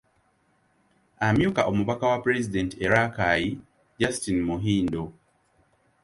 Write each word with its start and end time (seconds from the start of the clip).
Amyuka 1.27 1.61
omubaka 1.71 2.03
wa 2.11 2.19
Pulezidenti 2.23 2.75
e 2.85 2.87
Rakai 2.93 3.45
Justine 3.99 4.41
Muhindo. 4.49 5.03